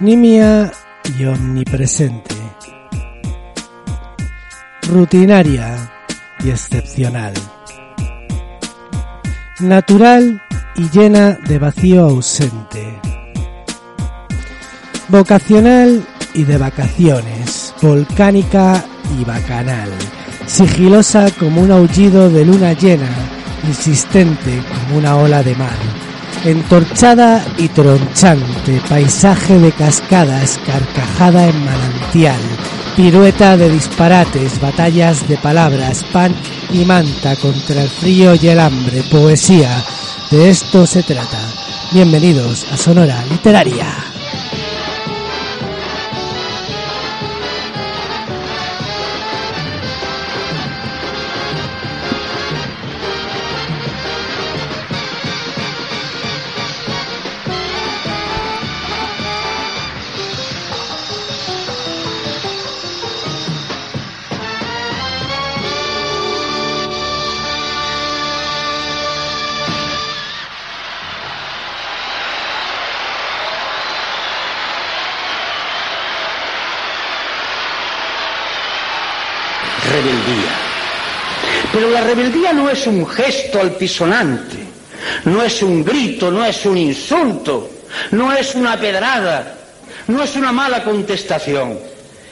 [0.00, 0.72] Nimia
[1.18, 2.34] y omnipresente.
[4.88, 5.92] Rutinaria
[6.42, 7.34] y excepcional.
[9.58, 10.42] Natural
[10.76, 12.98] y llena de vacío ausente.
[15.08, 17.74] Vocacional y de vacaciones.
[17.82, 18.82] Volcánica
[19.20, 19.90] y bacanal.
[20.46, 23.10] Sigilosa como un aullido de luna llena.
[23.68, 26.09] Insistente como una ola de mar
[26.44, 32.40] entorchada y tronchante, paisaje de cascadas, carcajada en manantial,
[32.96, 36.34] pirueta de disparates, batallas de palabras, pan
[36.72, 39.84] y manta contra el frío y el hambre, poesía.
[40.30, 41.40] De esto se trata.
[41.92, 44.09] Bienvenidos a Sonora Literaria.
[81.92, 84.58] La rebeldía no es un gesto altisonante,
[85.24, 87.68] no es un grito, no es un insulto,
[88.12, 89.56] no es una pedrada,
[90.06, 91.78] no es una mala contestación,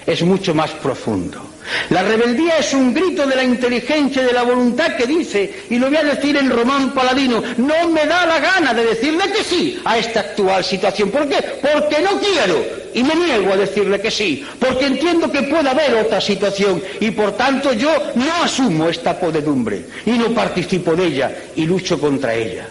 [0.07, 1.45] es mucho más profundo.
[1.91, 5.79] La rebeldía es un grito de la inteligencia y de la voluntad que dice, y
[5.79, 9.43] lo voy a decir en Román Paladino, no me da la gana de decirle que
[9.43, 11.11] sí a esta actual situación.
[11.11, 11.37] ¿Por qué?
[11.61, 12.65] Porque no quiero
[12.99, 17.13] y me niego a decirle que sí, porque entiendo que puede haber otra situación y
[17.13, 22.35] por tanto yo no asumo esta podedumbre y no participo de ella y lucho contra
[22.35, 22.67] ella.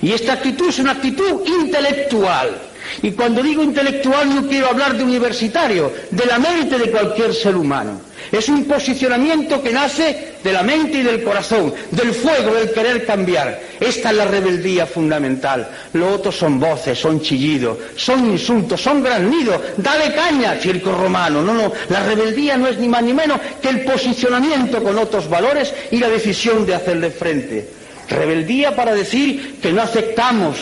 [0.00, 2.56] Y esta actitud es una actitud intelectual.
[3.02, 7.56] Y cuando digo intelectual no quiero hablar de universitario, de la mente de cualquier ser
[7.56, 8.00] humano.
[8.32, 13.06] Es un posicionamiento que nace de la mente y del corazón, del fuego, del querer
[13.06, 13.60] cambiar.
[13.78, 15.68] Esta es la rebeldía fundamental.
[15.92, 19.60] Lo otro son voces, son chillidos, son insultos, son graznidos.
[19.76, 21.42] Dale caña, circo romano.
[21.42, 21.72] No, no.
[21.88, 25.98] La rebeldía no es ni más ni menos que el posicionamiento con otros valores y
[25.98, 27.68] la decisión de hacerle frente.
[28.08, 30.56] Rebeldía para decir que no aceptamos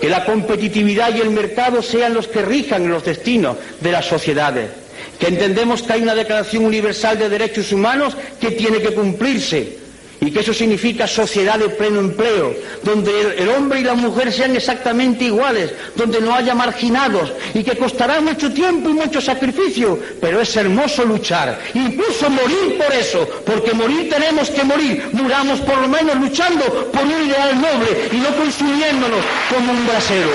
[0.00, 4.70] que la competitividad y el mercado sean los que rijan los destinos de las sociedades,
[5.18, 9.87] que entendemos que hay una Declaración Universal de Derechos Humanos que tiene que cumplirse
[10.20, 14.56] y que eso significa sociedad de pleno empleo, donde el, hombre y la mujer sean
[14.56, 20.40] exactamente iguales, donde no haya marginados y que costará mucho tiempo y mucho sacrificio, pero
[20.40, 25.88] es hermoso luchar, incluso morir por eso, porque morir tenemos que morir, muramos por lo
[25.88, 29.24] menos luchando por un ideal noble y no consumiéndonos
[29.54, 30.30] como un brasero.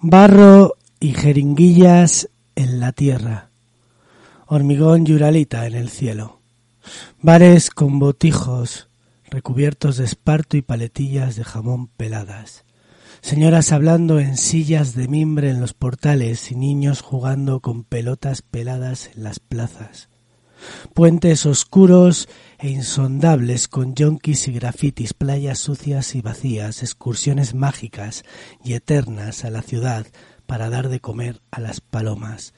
[0.00, 3.50] Barro y jeringuillas en la tierra,
[4.46, 6.43] hormigón y uralita en el cielo.
[7.20, 8.88] Bares con botijos
[9.30, 12.64] recubiertos de esparto y paletillas de jamón peladas.
[13.20, 19.10] Señoras hablando en sillas de mimbre en los portales y niños jugando con pelotas peladas
[19.14, 20.08] en las plazas.
[20.94, 22.28] Puentes oscuros
[22.58, 28.24] e insondables con yonkis y grafitis, playas sucias y vacías, excursiones mágicas
[28.62, 30.06] y eternas a la ciudad
[30.46, 32.54] para dar de comer a las palomas,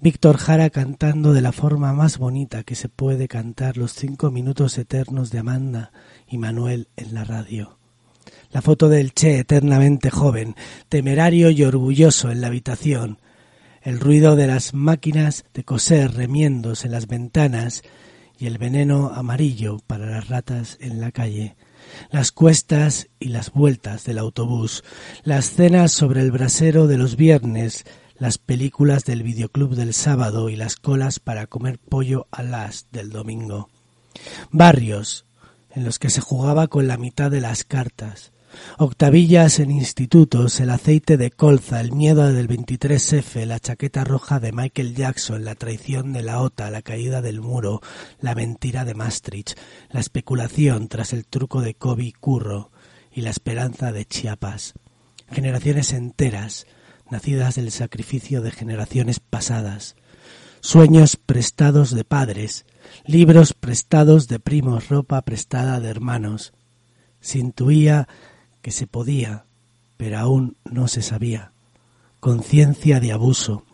[0.00, 4.78] Víctor Jara cantando de la forma más bonita que se puede cantar los cinco minutos
[4.78, 5.92] eternos de Amanda
[6.26, 7.78] y Manuel en la radio.
[8.50, 10.54] La foto del Che eternamente joven,
[10.88, 13.18] temerario y orgulloso en la habitación.
[13.82, 17.82] El ruido de las máquinas de coser remiendos en las ventanas
[18.38, 21.56] y el veneno amarillo para las ratas en la calle.
[22.10, 24.84] Las cuestas y las vueltas del autobús.
[25.24, 27.84] Las cenas sobre el brasero de los viernes
[28.18, 33.10] las películas del videoclub del sábado y las colas para comer pollo a las del
[33.10, 33.68] domingo.
[34.50, 35.24] Barrios
[35.70, 38.32] en los que se jugaba con la mitad de las cartas.
[38.78, 44.52] Octavillas en institutos, el aceite de colza, el miedo del 23F, la chaqueta roja de
[44.52, 47.82] Michael Jackson, la traición de la OTA, la caída del muro,
[48.20, 49.58] la mentira de Maastricht,
[49.90, 52.70] la especulación tras el truco de Kobe Curro
[53.12, 54.74] y la esperanza de Chiapas.
[55.30, 56.66] Generaciones enteras,
[57.10, 59.96] nacidas del sacrificio de generaciones pasadas.
[60.60, 62.66] Sueños prestados de padres,
[63.06, 66.52] libros prestados de primos, ropa prestada de hermanos.
[67.20, 68.08] Se intuía
[68.62, 69.44] que se podía,
[69.96, 71.52] pero aún no se sabía.
[72.20, 73.64] Conciencia de abuso.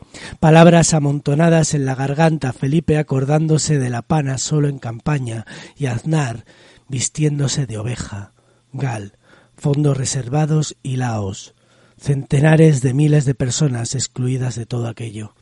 [0.41, 5.47] Palabras amontonadas en la garganta, Felipe acordándose de la pana solo en campaña
[5.77, 6.45] y Aznar
[6.89, 8.33] vistiéndose de oveja.
[8.73, 9.17] Gal,
[9.57, 11.55] fondos reservados y laos.
[11.99, 15.35] Centenares de miles de personas excluidas de todo aquello.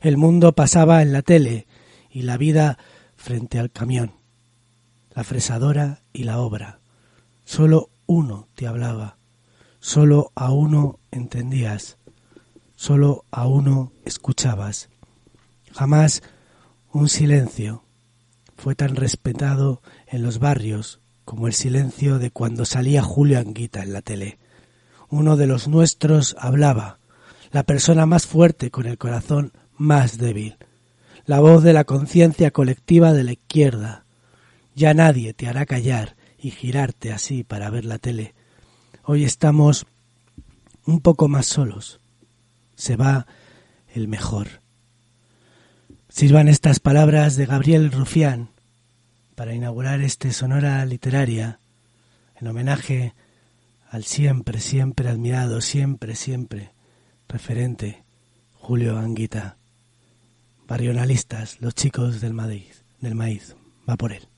[0.00, 1.66] El mundo pasaba en la tele
[2.10, 2.78] y la vida
[3.16, 4.12] frente al camión.
[5.14, 6.80] La fresadora y la obra.
[7.44, 9.16] Solo uno te hablaba,
[9.78, 11.96] solo a uno entendías,
[12.76, 14.88] solo a uno escuchabas.
[15.72, 16.22] Jamás
[16.92, 17.84] un silencio
[18.56, 23.92] fue tan respetado en los barrios como el silencio de cuando salía Julio Anguita en
[23.92, 24.38] la tele.
[25.10, 26.98] Uno de los nuestros hablaba,
[27.50, 30.56] la persona más fuerte con el corazón más débil,
[31.26, 34.04] la voz de la conciencia colectiva de la izquierda.
[34.76, 38.34] Ya nadie te hará callar y girarte así para ver la tele.
[39.04, 39.86] Hoy estamos
[40.86, 42.00] un poco más solos.
[42.76, 43.26] Se va
[43.94, 44.60] el mejor.
[46.08, 48.50] Sirvan estas palabras de Gabriel Rufián
[49.34, 51.58] para inaugurar este Sonora Literaria
[52.40, 53.14] en homenaje
[53.90, 56.70] al siempre, siempre admirado, siempre, siempre
[57.28, 58.04] referente
[58.54, 59.56] Julio Anguita.
[60.68, 63.56] Barrionalistas, los chicos del maíz, del maíz,
[63.88, 64.28] va por él.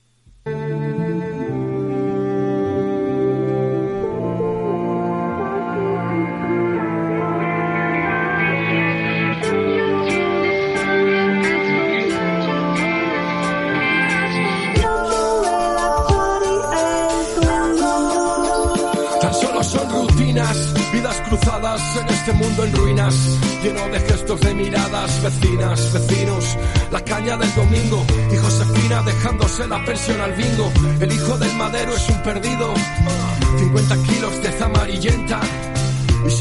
[22.24, 23.14] Este mundo en ruinas,
[23.64, 26.56] lleno de gestos de miradas, vecinas, vecinos,
[26.92, 30.70] la caña del domingo y Josefina dejándose la pensión al bingo.
[31.00, 32.74] El hijo del madero es un perdido,
[33.58, 35.40] 50 kilos de zamarillenta.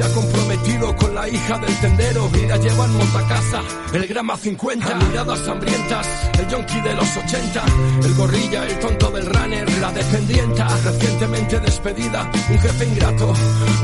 [0.02, 2.28] Se ha comprometido con la hija del tendero.
[2.34, 3.62] Y la lleva en montacasa,
[3.94, 6.08] el grama 50, miradas hambrientas,
[6.40, 7.64] el yonki de los 80,
[8.04, 13.34] el gorrilla, el tonto del runner, la dependienta, recientemente despedida, un jefe ingrato,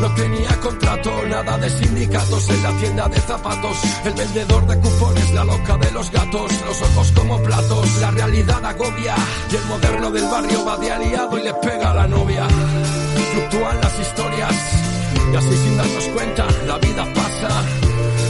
[0.01, 5.33] no tenía contrato, nada de sindicatos en la tienda de zapatos, el vendedor de cupones,
[5.35, 9.15] la loca de los gatos, los ojos como platos, la realidad agobia,
[9.51, 12.47] y el moderno del barrio va de aliado y le pega a la novia,
[13.33, 14.86] fluctúan las historias,
[15.31, 17.49] y así sin darnos cuenta, la vida pasa.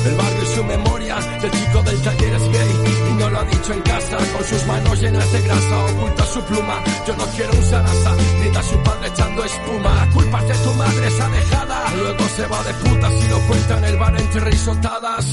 [0.06, 2.72] El barrio y su memoria, del chico del taller es gay
[3.10, 4.18] y no lo ha dicho en casa.
[4.18, 6.84] Con sus manos llenas de grasa, oculta su pluma.
[7.06, 9.96] Yo no quiero un sarasa, grita su padre echando espuma.
[9.96, 11.96] La culpa es de tu madre, esa dejada.
[11.98, 15.26] Luego se va de putas y lo cuenta en el bar entre risotadas.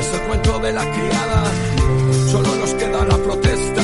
[0.00, 1.44] Es el cuento de la criada,
[2.30, 3.82] solo nos queda la protesta.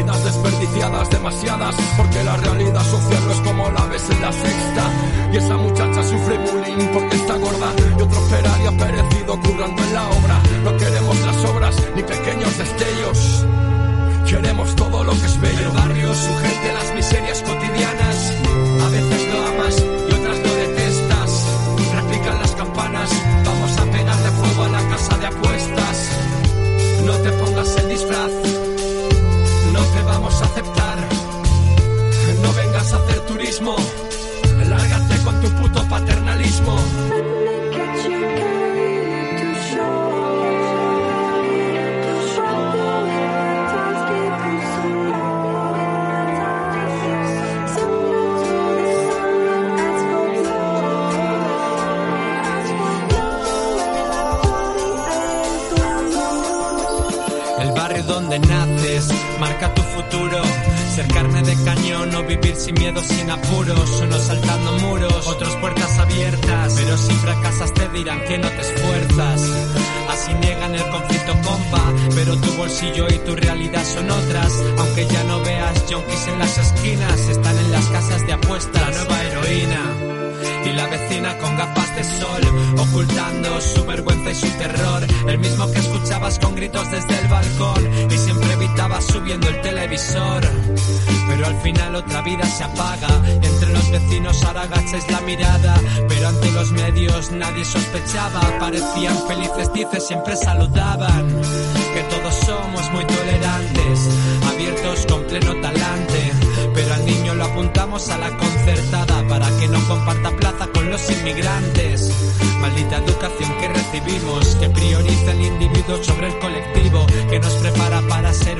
[0.00, 4.84] Vidas desperdiciadas, demasiadas, porque la realidad social no es como la ves en la sexta.
[5.30, 9.92] Y esa muchacha sufre bullying porque está gorda y otro operario ha perecido currando en
[9.92, 10.42] la obra.
[10.64, 13.46] No queremos las obras ni pequeños destellos,
[14.26, 15.68] queremos todo lo que es bello.
[15.68, 16.14] El barrio,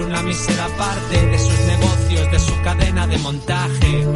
[0.03, 4.07] una mísera parte de sus negocios, de su cadena de montaje.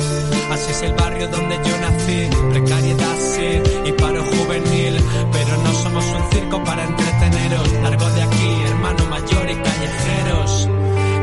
[0.50, 5.00] Así es el barrio donde yo nací, precariedad sí y paro juvenil,
[5.32, 7.72] pero no somos un circo para entreteneros.
[7.82, 10.68] Largo de aquí, hermano mayor y callejeros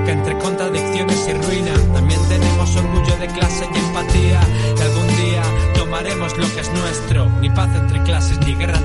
[0.05, 4.41] que entre contradicciones y ruina también tenemos orgullo de clase y empatía.
[4.77, 5.43] Y algún día
[5.75, 8.80] tomaremos lo que es nuestro, ni paz entre clases ni guerra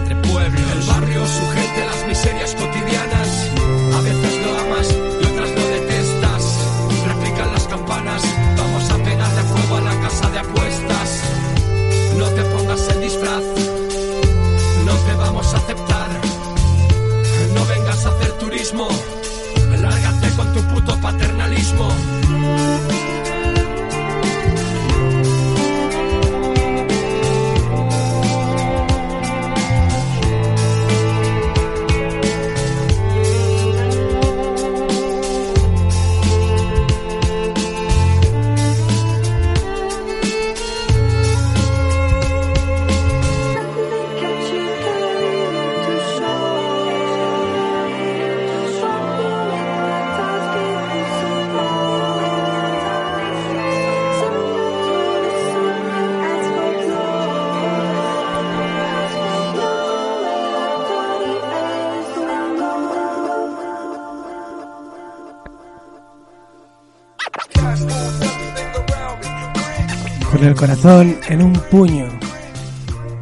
[70.56, 72.08] corazón en un puño.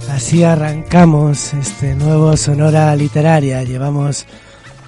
[0.08, 3.64] Así arrancamos este nuevo Sonora Literaria.
[3.64, 4.24] Llevamos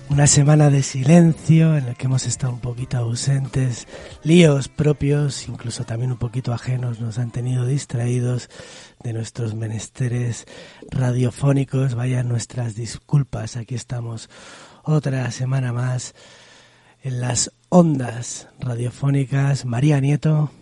[0.08, 3.88] una semana de silencio en el que hemos estado un poquito ausentes.
[4.22, 8.48] Líos propios, incluso también un poquito ajenos, nos han tenido distraídos
[9.02, 10.46] de nuestros menesteres
[10.90, 11.96] radiofónicos.
[11.96, 13.56] Vayan nuestras disculpas.
[13.56, 14.30] Aquí estamos
[14.84, 16.14] otra semana más
[17.02, 19.64] en las ondas radiofónicas.
[19.64, 20.52] María Nieto.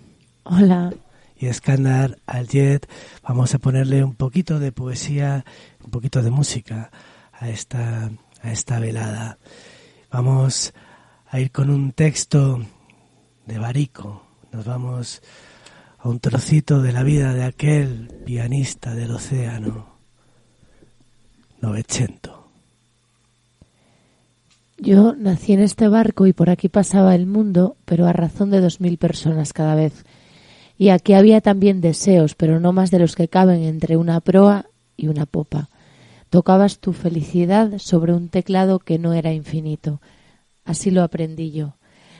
[0.45, 0.95] Hola.
[1.38, 2.88] Y Escándar Aljet.
[3.23, 5.45] Vamos a ponerle un poquito de poesía,
[5.85, 6.91] un poquito de música
[7.33, 8.11] a esta,
[8.43, 9.38] a esta velada.
[10.11, 10.73] Vamos
[11.29, 12.64] a ir con un texto
[13.47, 14.23] de Barico.
[14.53, 15.23] Nos vamos
[15.99, 19.95] a un trocito de la vida de aquel pianista del océano,
[21.61, 22.49] Novecento.
[24.76, 28.61] Yo nací en este barco y por aquí pasaba el mundo, pero a razón de
[28.61, 30.05] dos mil personas cada vez.
[30.76, 34.66] Y aquí había también deseos, pero no más de los que caben entre una proa
[34.97, 35.69] y una popa.
[36.31, 40.00] Tocabas tu felicidad sobre un teclado que no era infinito.
[40.64, 41.75] Así lo aprendí yo.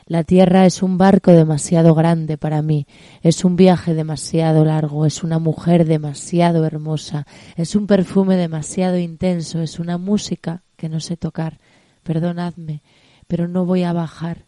[0.06, 2.87] La tierra es un barco demasiado grande para mí,
[3.23, 9.62] es un viaje demasiado largo, es una mujer demasiado hermosa, es un perfume demasiado intenso,
[9.62, 11.58] es una música que no sé tocar.
[12.02, 12.82] Perdonadme,
[13.26, 14.44] pero no voy a bajar.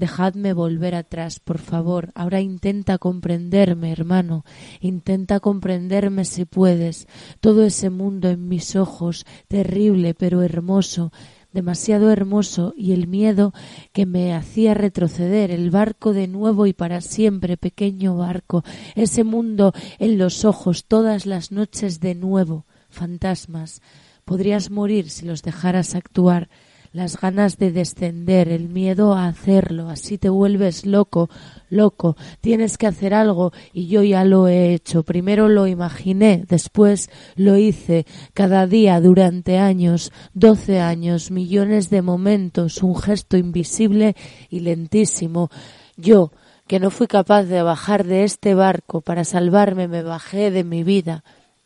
[0.00, 2.10] Dejadme volver atrás, por favor.
[2.14, 4.46] Ahora intenta comprenderme, hermano.
[4.80, 7.06] Intenta comprenderme si puedes.
[7.40, 11.12] Todo ese mundo en mis ojos, terrible pero hermoso,
[11.52, 13.52] demasiado hermoso, y el miedo
[13.92, 18.64] que me hacía retroceder, el barco de nuevo y para siempre, pequeño barco,
[18.94, 23.82] ese mundo en los ojos todas las noches de nuevo, fantasmas.
[24.24, 26.48] Podrías morir si los dejaras actuar
[26.92, 31.30] las ganas de descender, el miedo a hacerlo, así te vuelves loco,
[31.68, 35.04] loco, tienes que hacer algo y yo ya lo he hecho.
[35.04, 42.82] Primero lo imaginé, después lo hice, cada día durante años, doce años, millones de momentos,
[42.82, 44.16] un gesto invisible
[44.48, 45.50] y lentísimo.
[45.96, 46.32] Yo,
[46.66, 50.82] que no fui capaz de bajar de este barco para salvarme, me bajé de mi
[50.82, 51.22] vida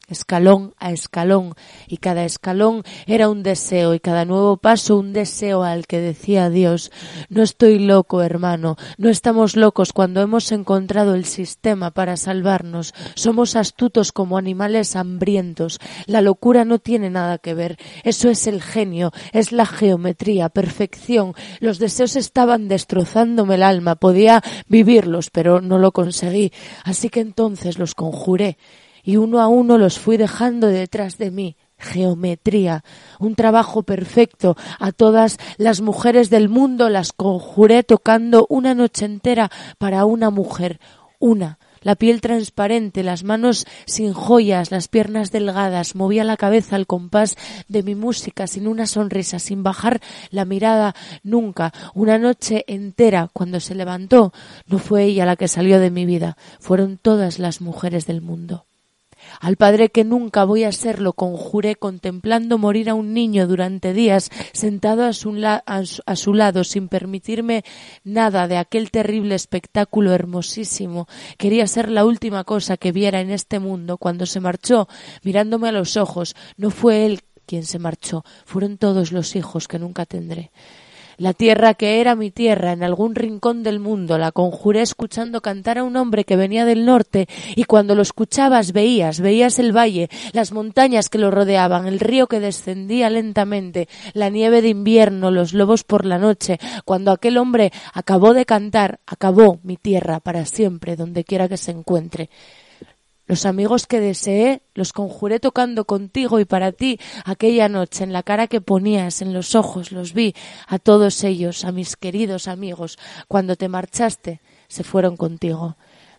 [0.08, 1.54] escalón a escalón,
[1.86, 6.50] y cada escalón era un deseo, y cada nuevo paso un deseo al que decía
[6.50, 6.90] Dios,
[7.28, 13.56] no estoy loco, hermano, no estamos locos cuando hemos encontrado el sistema para salvarnos, somos
[13.56, 19.12] astutos como animales hambrientos, la locura no tiene nada que ver, eso es el genio,
[19.32, 25.92] es la geometría, perfección, los deseos estaban destrozándome el alma, podía vivirlos, pero no lo
[25.92, 26.52] conseguí,
[26.84, 28.58] así que entonces los conjuré,
[29.04, 31.56] y uno a uno los fui dejando detrás de mí.
[31.76, 32.82] geometría,
[33.18, 34.56] un trabajo perfecto.
[34.78, 40.80] A todas las mujeres del mundo las conjuré tocando una noche entera para una mujer,
[41.18, 46.86] una, la piel transparente, las manos sin joyas, las piernas delgadas, movía la cabeza al
[46.86, 47.36] compás
[47.68, 51.72] de mi música, sin una sonrisa, sin bajar la mirada nunca.
[51.94, 54.32] Una noche entera, cuando se levantó,
[54.66, 58.64] no fue ella la que salió de mi vida, fueron todas las mujeres del mundo.
[59.40, 64.30] Al padre que nunca voy a serlo conjuré contemplando morir a un niño durante días
[64.52, 67.64] sentado a su, a su, lado sin permitirme
[68.04, 71.06] nada de aquel terrible espectáculo hermosísimo.
[71.38, 74.88] Quería ser la última cosa que viera en este mundo cuando se marchó
[75.22, 76.34] mirándome a los ojos.
[76.56, 80.50] No fue él quien se marchó, fueron todos los hijos que nunca tendré.
[81.16, 85.78] La tierra que era mi tierra en algún rincón del mundo la conjuré escuchando cantar
[85.78, 90.08] a un hombre que venía del norte y cuando lo escuchabas veías, veías el valle,
[90.32, 95.54] las montañas que lo rodeaban, el río que descendía lentamente, la nieve de invierno, los
[95.54, 96.58] lobos por la noche.
[96.84, 101.70] Cuando aquel hombre acabó de cantar, acabó mi tierra para siempre, donde quiera que se
[101.70, 102.30] encuentre.
[103.26, 108.22] Los amigos que deseé los conjuré tocando contigo y para ti aquella noche en la
[108.22, 110.34] cara que ponías, en los ojos, los vi
[110.66, 115.76] a todos ellos, a mis queridos amigos, cuando te marchaste, se fueron contigo.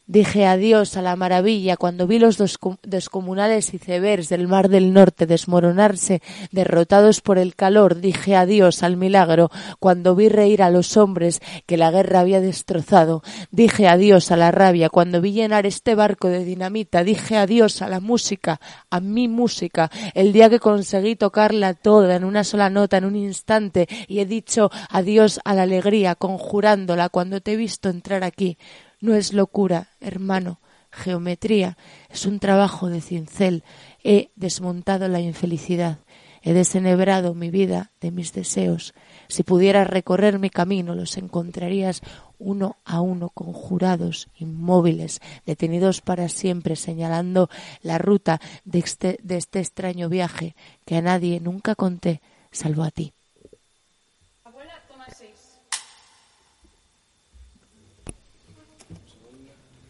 [0.08, 2.38] Dije adiós a la maravilla cuando vi los
[2.84, 6.22] descomunales icebergs del Mar del Norte desmoronarse,
[6.52, 8.02] derrotados por el calor.
[8.02, 13.24] Dije adiós al milagro cuando vi reír a los hombres que la guerra había destrozado.
[13.50, 17.04] Dije adiós a la rabia cuando vi llenar este barco de dinamita.
[17.04, 22.26] Dije adiós a la música, a mi música, el día que conseguí tocarla toda en
[22.26, 27.42] una sola nota, en un instante, y he dicho adiós a la alegría, conjurándola cuando
[27.42, 28.60] te he visto entrar aquí
[29.00, 30.60] no es locura, hermano.
[30.92, 31.78] Geometría
[32.10, 33.64] es un trabajo de cincel.
[34.04, 36.00] He desmontado la infelicidad.
[36.42, 38.94] He desenebrado mi vida de mis deseos.
[39.28, 42.02] Si pudieras recorrer mi camino, los encontrarías
[42.38, 47.50] uno a uno conjurados, inmóviles, detenidos para siempre, señalando
[47.82, 52.22] la ruta de este, de este extraño viaje que a nadie nunca conté,
[52.52, 53.14] salvo a ti.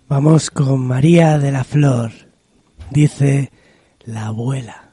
[0.07, 2.11] Vamos con María de la Flor,
[2.91, 3.51] dice
[4.05, 4.91] la abuela.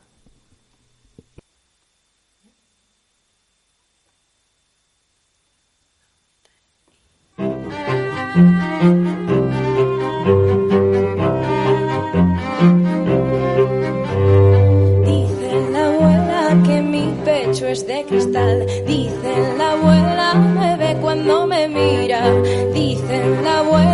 [15.04, 18.66] Dice la abuela que mi pecho es de cristal.
[18.86, 22.32] Dice la abuela me ve cuando me mira.
[22.72, 23.91] Dice la abuela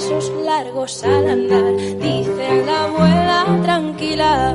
[0.00, 4.54] pasos largos al andar, dice la abuela tranquila.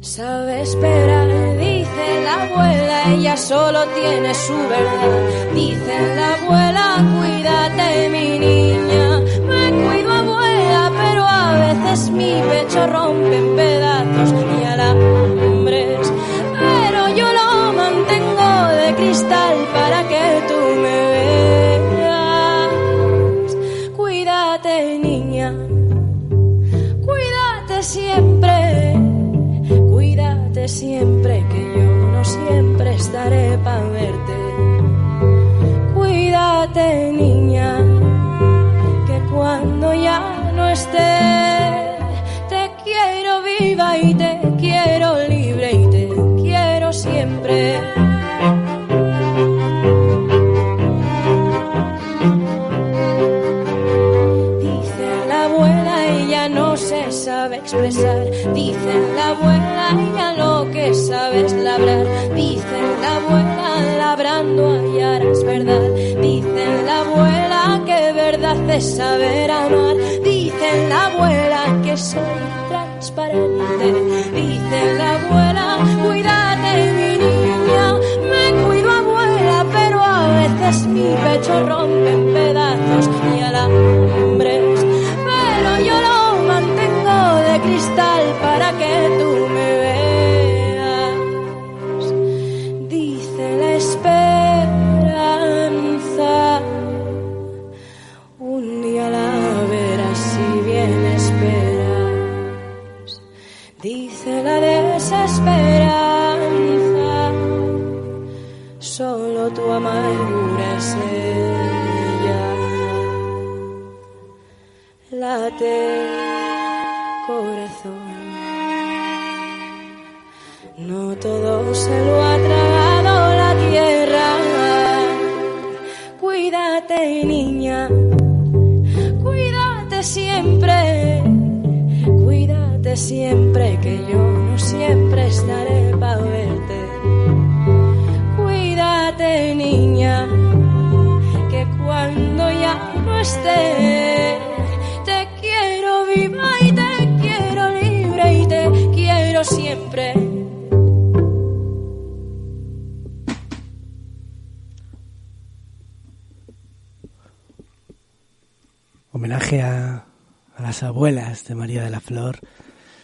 [0.00, 5.20] Sabe esperar, dice la abuela, ella solo tiene su verdad.
[5.54, 9.20] Dice la abuela, cuídate mi niña.
[9.48, 15.23] Me cuido abuela, pero a veces mi pecho rompe en pedazos y alambres.
[33.30, 34.36] Para verte.
[35.94, 37.78] Cuídate, niña,
[39.06, 41.96] que cuando ya no esté,
[42.50, 46.08] te quiero viva y te quiero libre y te
[46.42, 47.80] quiero siempre.
[54.60, 58.26] Dice la abuela, ella no se sabe expresar.
[58.52, 60.34] Dice la abuela, ella
[60.92, 62.06] sabes labrar.
[64.44, 65.90] Labrando hallarás verdad.
[66.20, 69.96] Dicen la abuela que verdad es saber amar.
[70.22, 72.20] Dicen la abuela que soy
[72.68, 73.92] transparente.
[74.34, 75.43] Dicen la abuela,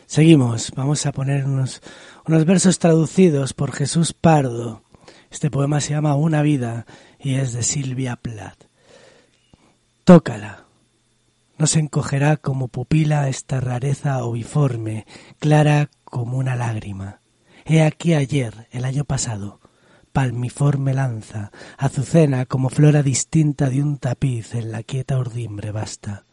[0.06, 1.80] Seguimos, vamos a poner unos,
[2.26, 4.82] versos traducidos por Jesús Pardo.
[5.30, 6.84] Este poema se llama Una vida
[7.20, 8.64] y es de Silvia Plath.
[10.04, 10.64] Tócala.
[11.58, 15.06] No se encogerá como pupila esta rareza oviforme,
[15.38, 17.20] clara como una lágrima.
[17.64, 19.60] He aquí ayer, el año pasado,
[20.12, 26.24] palmiforme lanza, azucena como flora distinta de un tapiz en la quieta urdimbre basta.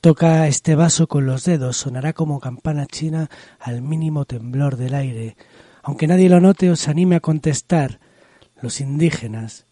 [0.00, 3.28] Toca este vaso con los dedos, sonará como campana china
[3.58, 5.36] al mínimo temblor del aire.
[5.82, 8.00] Aunque nadie lo note, os anime a contestar.
[8.60, 9.64] Los indígenas,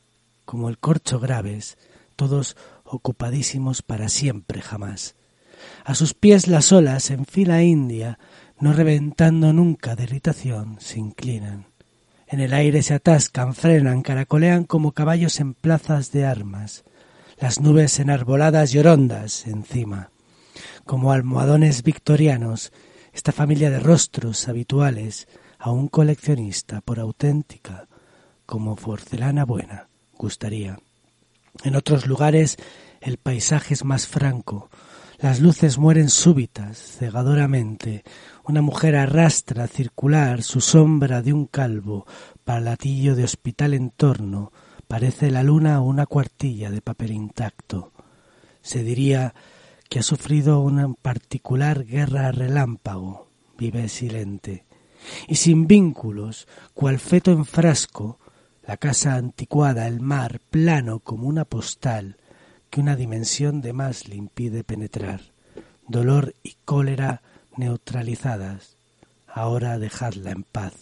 [0.45, 1.77] como el corcho graves,
[2.17, 5.15] todos ocupadísimos para siempre jamás.
[5.85, 8.19] A sus pies las olas en fila india,
[8.61, 11.67] no reventando nunca de irritación, se inclinan.
[12.27, 16.85] En el aire se atascan, frenan, caracolean como caballos en plazas de armas.
[17.41, 20.11] Las nubes enarboladas y orondas encima.
[20.85, 22.73] Como almohadones victorianos,
[23.13, 27.87] esta familia de rostros habituales a un coleccionista por auténtica
[28.45, 30.79] como porcelana buena gustaría.
[31.65, 32.57] En otros lugares
[33.01, 34.69] el paisaje es más franco,
[35.19, 38.05] las luces mueren súbitas, cegadoramente,
[38.45, 42.07] una mujer arrastra circular su sombra de un calvo,
[42.45, 44.53] palatillo de hospital en torno,
[44.89, 47.93] parece la luna una cuartilla de papel intacto.
[48.63, 49.35] Se diría
[49.89, 54.65] que ha sufrido una particular guerra relámpago, vive silente,
[55.29, 58.19] y sin vínculos, cual feto en frasco,
[58.67, 62.17] la casa anticuada, el mar, plano como una postal,
[62.71, 65.21] que una dimensión de más le impide penetrar.
[65.87, 67.23] Dolor y cólera
[67.57, 68.77] neutralizadas.
[69.27, 70.75] Ahora dejadla en paz.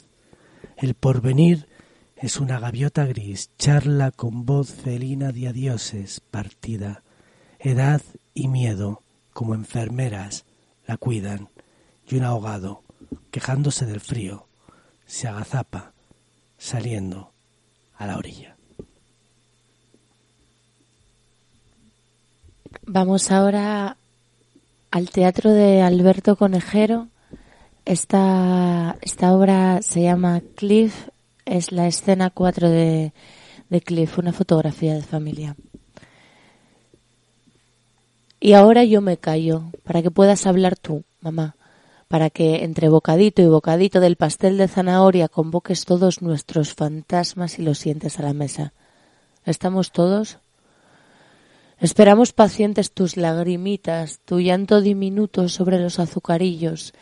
[0.77, 1.69] El porvenir
[2.17, 7.03] es una gaviota gris, charla con voz felina de adioses, partida.
[7.59, 8.01] Edad
[8.33, 9.03] y miedo,
[9.33, 10.45] como enfermeras,
[10.87, 11.49] la cuidan.
[12.09, 12.83] Y un ahogado,
[13.31, 14.47] quejándose del frío,
[15.07, 15.93] se agazapa,
[16.57, 17.33] saliendo
[17.99, 18.57] a la orilla.
[22.87, 23.97] Vamos ahora
[24.91, 27.09] al teatro de Alberto Conejero.
[27.85, 31.09] Esta, esta obra se llama Cliff,
[31.47, 33.13] es la escena 4 de,
[33.71, 35.57] de Cliff, una fotografía de familia.
[38.39, 41.57] Y ahora yo me callo, para que puedas hablar tú, mamá,
[42.09, 47.63] para que entre bocadito y bocadito del pastel de zanahoria convoques todos nuestros fantasmas y
[47.63, 48.73] los sientes a la mesa.
[49.45, 50.39] ¿Estamos todos?
[51.81, 56.95] Esperamos pacientes tus lagrimitas, tu llanto diminuto sobre los azucarillos.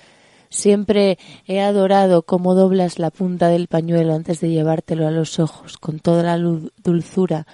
[0.55, 5.79] Siempre he adorado cómo doblas la punta del pañuelo antes de llevártelo a los ojos,
[5.79, 7.49] con toda la dulzura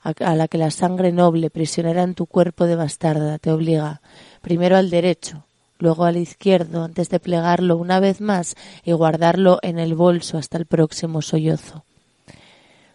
[0.00, 4.00] a la que la sangre noble, prisionera en tu cuerpo de bastarda, te obliga,
[4.42, 5.42] primero al derecho,
[5.80, 8.54] luego al izquierdo, antes de plegarlo una vez más
[8.84, 11.85] y guardarlo en el bolso hasta el próximo sollozo.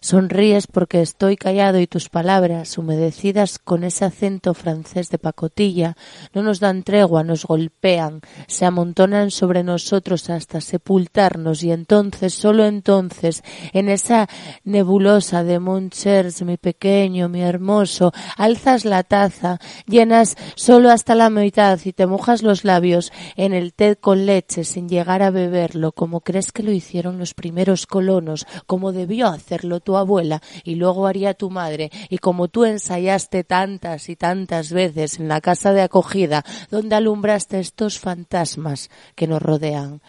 [0.03, 5.95] Sonríes porque estoy callado y tus palabras, humedecidas con ese acento francés de pacotilla,
[6.33, 12.65] no nos dan tregua, nos golpean, se amontonan sobre nosotros hasta sepultarnos y entonces, solo
[12.65, 14.27] entonces, en esa
[14.63, 21.79] nebulosa de Monchers, mi pequeño, mi hermoso, alzas la taza, llenas solo hasta la mitad
[21.85, 26.21] y te mojas los labios en el té con leche sin llegar a beberlo, como
[26.21, 31.33] crees que lo hicieron los primeros colonos, como debió hacerlo tu abuela y luego haría
[31.33, 36.45] tu madre, y como tú ensayaste tantas y tantas veces en la casa de acogida,
[36.69, 40.01] donde alumbraste estos fantasmas que nos rodean.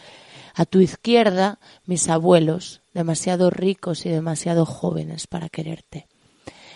[0.55, 6.07] A tu izquierda, mis abuelos, demasiado ricos y demasiado jóvenes para quererte.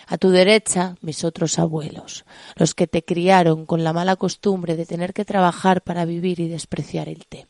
[0.07, 2.25] A tu derecha, mis otros abuelos,
[2.57, 6.49] los que te criaron con la mala costumbre de tener que trabajar para vivir y
[6.49, 7.47] despreciar el té.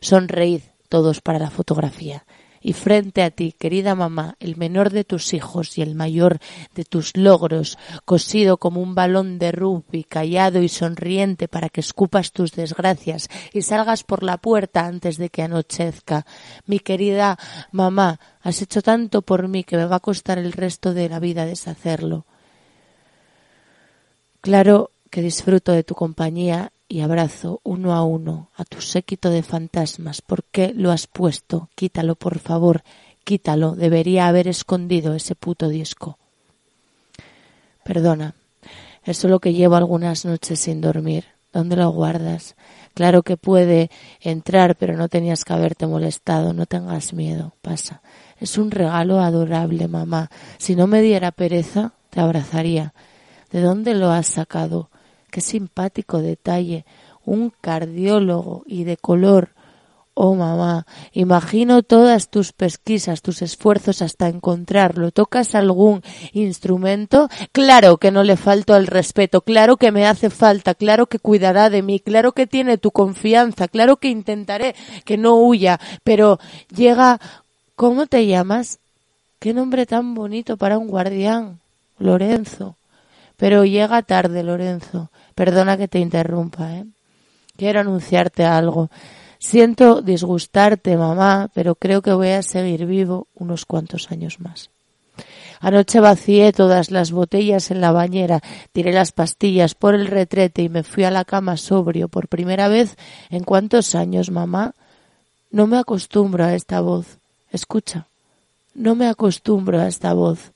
[0.00, 2.24] Sonreíd todos para la fotografía
[2.68, 6.38] y frente a ti, querida mamá, el menor de tus hijos y el mayor
[6.74, 12.30] de tus logros, cosido como un balón de rugby, callado y sonriente para que escupas
[12.30, 16.26] tus desgracias y salgas por la puerta antes de que anochezca.
[16.66, 17.38] Mi querida
[17.72, 21.20] mamá, has hecho tanto por mí que me va a costar el resto de la
[21.20, 22.26] vida deshacerlo.
[24.42, 29.42] Claro que disfruto de tu compañía y abrazo uno a uno a tu séquito de
[29.42, 30.22] fantasmas.
[30.22, 31.68] ¿Por qué lo has puesto?
[31.74, 32.82] Quítalo, por favor,
[33.24, 33.76] quítalo.
[33.76, 36.18] Debería haber escondido ese puto disco.
[37.84, 38.34] Perdona,
[39.04, 41.24] es solo que llevo algunas noches sin dormir.
[41.52, 42.56] ¿Dónde lo guardas?
[42.94, 46.52] Claro que puede entrar, pero no tenías que haberte molestado.
[46.52, 47.52] No tengas miedo.
[47.62, 48.02] Pasa.
[48.38, 50.30] Es un regalo adorable, mamá.
[50.58, 52.92] Si no me diera pereza, te abrazaría.
[53.50, 54.90] ¿De dónde lo has sacado?
[55.30, 56.84] Qué simpático detalle.
[57.24, 59.50] Un cardiólogo y de color.
[60.14, 65.12] Oh, mamá, imagino todas tus pesquisas, tus esfuerzos hasta encontrarlo.
[65.12, 67.28] ¿Tocas algún instrumento?
[67.52, 71.70] Claro que no le falto al respeto, claro que me hace falta, claro que cuidará
[71.70, 76.40] de mí, claro que tiene tu confianza, claro que intentaré que no huya, pero
[76.74, 77.20] llega...
[77.78, 78.80] ¿Cómo te llamas?
[79.38, 81.60] Qué nombre tan bonito para un guardián.
[82.00, 82.74] Lorenzo.
[83.38, 85.10] Pero llega tarde, Lorenzo.
[85.34, 86.84] Perdona que te interrumpa, ¿eh?
[87.56, 88.90] Quiero anunciarte algo.
[89.38, 94.70] Siento disgustarte, mamá, pero creo que voy a seguir vivo unos cuantos años más.
[95.60, 98.40] Anoche vacié todas las botellas en la bañera,
[98.72, 102.68] tiré las pastillas por el retrete y me fui a la cama sobrio por primera
[102.68, 102.96] vez
[103.30, 104.74] en cuántos años, mamá.
[105.50, 107.18] No me acostumbro a esta voz.
[107.50, 108.06] Escucha,
[108.74, 110.52] no me acostumbro a esta voz.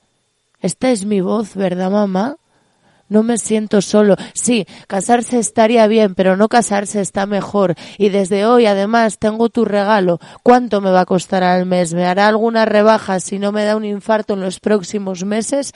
[0.61, 2.37] Esta es mi voz, ¿verdad, mamá?
[3.09, 4.15] No me siento solo.
[4.33, 7.75] Sí, casarse estaría bien, pero no casarse está mejor.
[7.97, 10.19] Y desde hoy, además, tengo tu regalo.
[10.41, 11.93] ¿Cuánto me va a costar al mes?
[11.93, 15.73] ¿Me hará alguna rebaja si no me da un infarto en los próximos meses?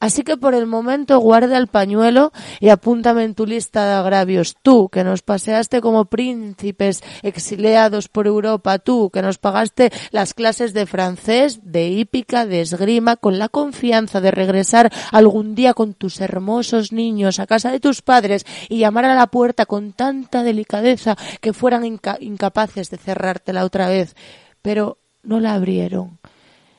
[0.00, 4.56] Así que por el momento guarda el pañuelo y apúntame en tu lista de agravios.
[4.60, 8.78] Tú, que nos paseaste como príncipes exiliados por Europa.
[8.78, 14.20] Tú, que nos pagaste las clases de francés, de hípica, de esgrima, con la confianza
[14.20, 19.06] de regresar algún día con tus hermosos niños a casa de tus padres y llamar
[19.06, 24.16] a la puerta con tanta delicadeza que fueran incapaces de cerrártela otra vez.
[24.60, 26.18] Pero no la abrieron.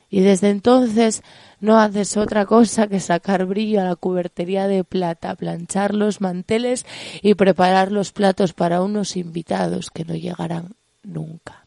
[0.10, 1.24] Y desde entonces
[1.66, 6.86] no haces otra cosa que sacar brillo a la cubertería de plata, planchar los manteles
[7.22, 11.65] y preparar los platos para unos invitados que no llegarán nunca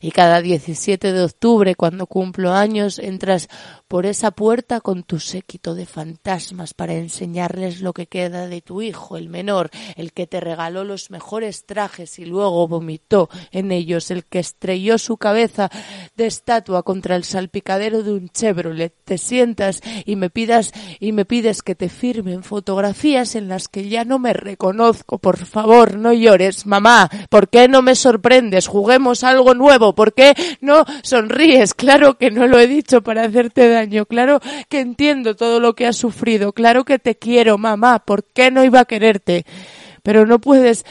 [0.00, 3.48] y cada 17 de octubre, cuando cumplo años, entras
[3.86, 8.82] por esa puerta con tu séquito de fantasmas para enseñarles lo que queda de tu
[8.82, 14.10] hijo, el menor, el que te regaló los mejores trajes y luego vomitó en ellos,
[14.10, 15.70] el que estrelló su cabeza
[16.16, 18.94] de estatua contra el salpicadero de un Chevrolet.
[19.04, 23.88] Te sientas y me pidas y me pides que te firmen fotografías en las que
[23.88, 25.18] ya no me reconozco.
[25.18, 27.10] Por favor, no llores, mamá.
[27.28, 28.66] ¿Por qué no me sorprendes?
[28.66, 29.89] Juguemos algo nuevo.
[29.94, 31.74] ¿Por qué no sonríes?
[31.74, 34.06] Claro que no lo he dicho para hacerte daño.
[34.06, 36.52] Claro que entiendo todo lo que has sufrido.
[36.52, 38.00] Claro que te quiero, mamá.
[38.00, 39.44] ¿Por qué no iba a quererte?
[40.02, 40.84] Pero no puedes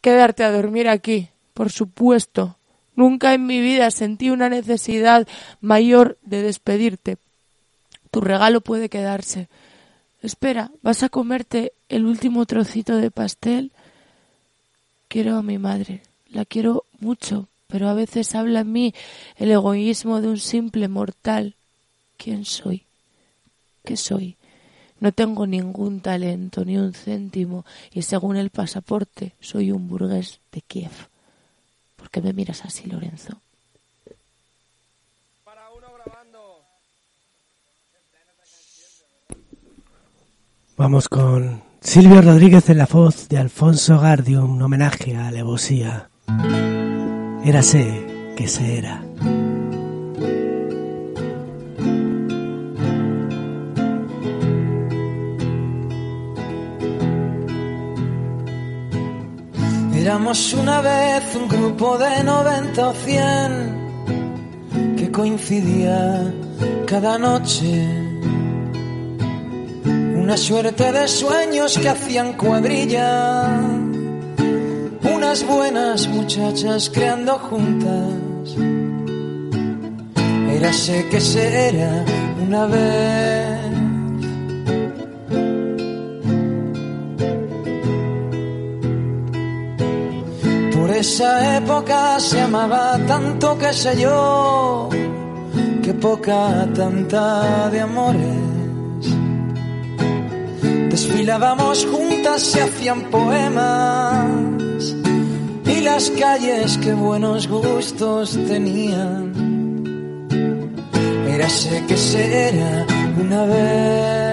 [0.00, 1.28] quedarte a dormir aquí.
[1.54, 2.56] Por supuesto.
[2.94, 5.28] Nunca en mi vida sentí una necesidad
[5.60, 7.18] mayor de despedirte.
[8.10, 9.48] Tu regalo puede quedarse.
[10.22, 13.70] Espera, ¿vas a comerte el último trocito de pastel?
[15.08, 16.02] Quiero a mi madre.
[16.30, 18.94] La quiero mucho, pero a veces habla en mí
[19.36, 21.54] el egoísmo de un simple mortal.
[22.16, 22.84] ¿Quién soy?
[23.84, 24.36] ¿Qué soy?
[24.98, 30.62] No tengo ningún talento, ni un céntimo, y según el pasaporte soy un burgués de
[30.62, 30.92] Kiev.
[31.96, 33.40] ¿Por qué me miras así, Lorenzo?
[40.78, 46.10] Vamos con Silvio Rodríguez en la voz de Alfonso Gardio, un homenaje a Alevosía.
[47.46, 47.86] Érase
[48.34, 49.04] que se era.
[59.94, 66.34] Éramos una vez un grupo de 90 o 100 que coincidía
[66.84, 67.86] cada noche.
[70.16, 73.75] Una suerte de sueños que hacían cuadrilla
[75.26, 78.56] unas buenas muchachas creando juntas.
[80.56, 82.04] Érase que se era
[82.46, 83.60] una vez.
[90.76, 94.88] Por esa época se amaba tanto que sé yo,
[95.82, 98.42] que poca tanta de amores.
[100.88, 104.35] Desfilábamos juntas, se hacían poemas
[105.68, 109.32] y las calles que buenos gustos tenían.
[111.28, 112.86] Érase que será
[113.18, 114.25] una vez.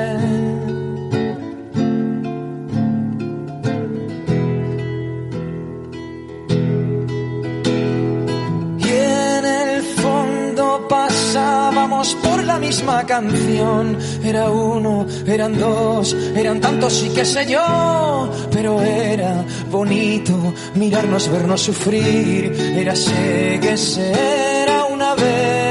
[12.74, 13.98] Esta canción.
[14.24, 20.34] Era uno, eran dos, eran tantos y qué sé yo, pero era bonito
[20.76, 22.52] mirarnos, vernos sufrir.
[22.76, 25.64] Era sé que será una vez.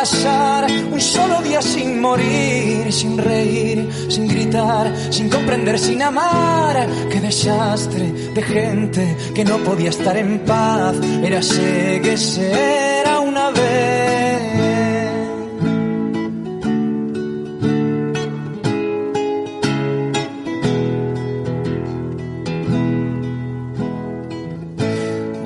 [0.00, 3.59] pasar un solo día sin morir, sin reír,
[4.08, 6.86] sin gritar, sin comprender, sin amar.
[7.10, 10.96] Qué desastre de gente que no podía estar en paz.
[11.22, 12.00] Era sé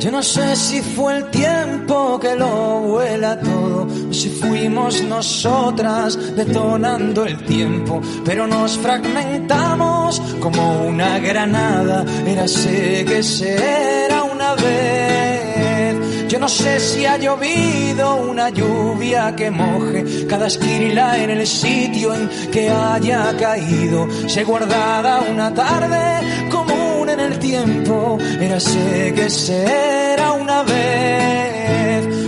[0.04, 7.24] Yo no sé si fue el tiempo que lo vuela todo, si fuimos nosotras detonando
[7.24, 16.28] el tiempo, pero nos fragmentamos como una granada, era sé que será una vez.
[16.28, 22.14] Yo no sé si ha llovido una lluvia que moje cada esquila en el sitio
[22.14, 29.30] en que haya caído, se guardada una tarde como en el tiempo, era sé que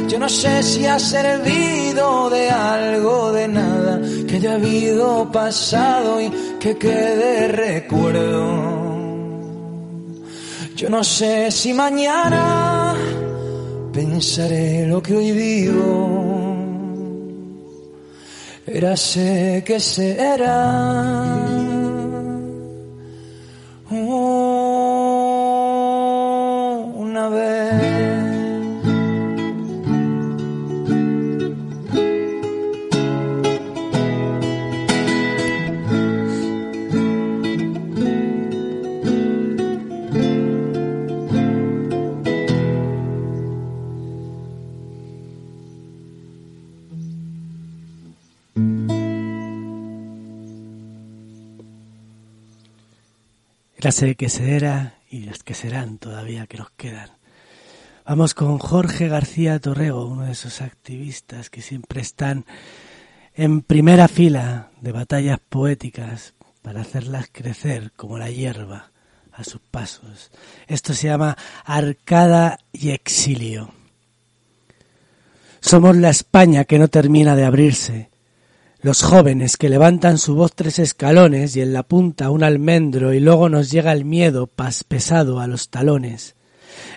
[0.09, 6.31] Yo no sé si ha servido de algo, de nada, que haya habido pasado y
[6.59, 8.77] que quede recuerdo.
[10.77, 12.95] Yo no sé si mañana
[13.93, 16.57] pensaré lo que hoy vivo.
[18.67, 21.37] Era sé que será.
[53.87, 57.09] Clase que se era y las que serán todavía que nos quedan.
[58.05, 62.47] Vamos con Jorge García Torrego, uno de esos activistas que siempre están
[63.37, 68.91] en primera fila de batallas poéticas para hacerlas crecer como la hierba
[69.33, 70.33] a sus pasos.
[70.67, 73.71] Esto se llama Arcada y Exilio.
[75.61, 78.11] Somos la España que no termina de abrirse,
[78.87, 83.19] los jóvenes que levantan su voz tres escalones y en la punta un almendro y
[83.19, 86.37] luego nos llega el miedo pas pesado a los talones.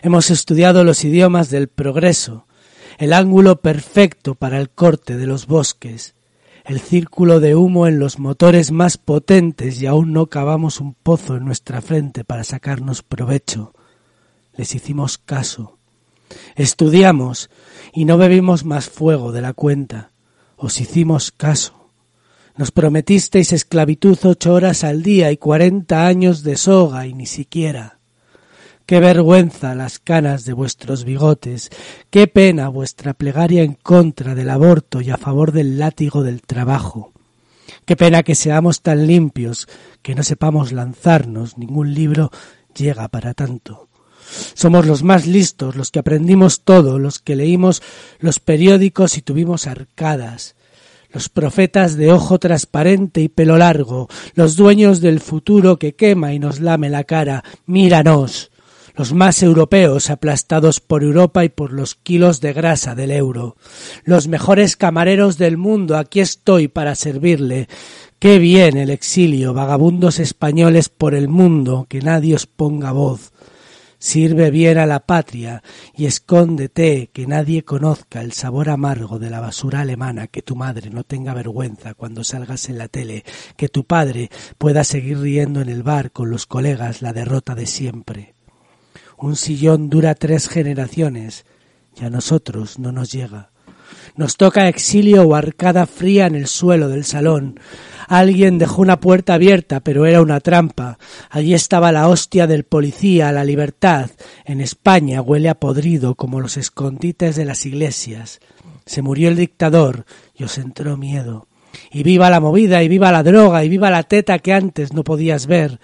[0.04, 2.46] Hemos estudiado los idiomas del progreso,
[3.00, 6.14] el ángulo perfecto para el corte de los bosques,
[6.64, 11.38] el círculo de humo en los motores más potentes y aún no cavamos un pozo
[11.38, 13.74] en nuestra frente para sacarnos provecho.
[14.56, 15.80] Les hicimos caso.
[16.56, 17.50] Estudiamos
[17.92, 20.12] y no bebimos más fuego de la cuenta.
[20.56, 21.79] Os hicimos caso.
[22.60, 28.00] Nos prometisteis esclavitud ocho horas al día y cuarenta años de soga y ni siquiera.
[28.86, 31.70] Qué vergüenza las canas de vuestros bigotes,
[32.10, 37.14] qué pena vuestra plegaria en contra del aborto y a favor del látigo del trabajo.
[37.86, 39.70] Qué pena que seamos tan limpios,
[40.02, 42.30] que no sepamos lanzarnos, ningún libro
[42.76, 43.88] llega para tanto.
[44.54, 47.82] Somos los más listos, los que aprendimos todo, los que leímos
[48.20, 50.58] los periódicos y tuvimos arcadas,
[51.12, 56.40] los profetas de ojo transparente y pelo largo, los dueños del futuro que quema y
[56.40, 58.52] nos lame la cara, míranos,
[58.96, 63.56] los más europeos aplastados por Europa y por los kilos de grasa del euro,
[64.04, 67.68] los mejores camareros del mundo, aquí estoy para servirle.
[68.20, 73.32] Qué bien el exilio, vagabundos españoles por el mundo, que nadie os ponga voz.
[74.02, 75.62] Sirve bien a la patria
[75.94, 80.90] y escóndete que nadie conozca el sabor amargo de la basura alemana, que tu madre
[80.90, 83.26] no tenga vergüenza cuando salgas en la tele,
[83.58, 87.66] que tu padre pueda seguir riendo en el bar con los colegas la derrota de
[87.66, 88.36] siempre.
[89.18, 91.46] Un sillón dura tres generaciones
[92.00, 93.52] y a nosotros no nos llega.
[94.16, 97.60] Nos toca exilio o arcada fría en el suelo del salón,
[98.10, 100.98] Alguien dejó una puerta abierta, pero era una trampa.
[101.30, 104.10] Allí estaba la hostia del policía, la libertad.
[104.46, 108.40] En España huele a podrido como los escondites de las iglesias.
[108.88, 111.46] Se murió el dictador y os entró miedo.
[111.92, 115.04] Y viva la movida, y viva la droga, y viva la teta que antes no
[115.04, 115.80] podías ver.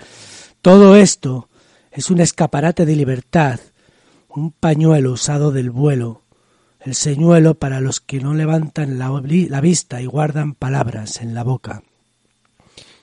[0.63, 1.47] Todo esto
[1.91, 3.59] es un escaparate de libertad,
[4.29, 6.23] un pañuelo usado del vuelo,
[6.85, 9.09] el señuelo para los que no levantan la,
[9.61, 11.81] vista y guardan palabras en la boca.